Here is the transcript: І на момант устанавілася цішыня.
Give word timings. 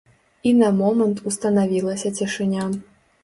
І 0.51 0.53
на 0.61 0.69
момант 0.77 1.19
устанавілася 1.31 2.13
цішыня. 2.21 2.63